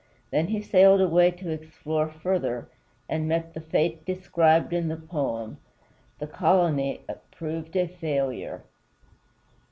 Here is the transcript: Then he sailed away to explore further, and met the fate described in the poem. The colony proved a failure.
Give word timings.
Then 0.31 0.47
he 0.47 0.63
sailed 0.63 0.99
away 0.99 1.29
to 1.29 1.51
explore 1.51 2.07
further, 2.09 2.67
and 3.07 3.27
met 3.27 3.53
the 3.53 3.61
fate 3.61 4.03
described 4.03 4.73
in 4.73 4.87
the 4.87 4.95
poem. 4.97 5.57
The 6.17 6.25
colony 6.25 7.01
proved 7.29 7.75
a 7.75 7.87
failure. 7.87 8.63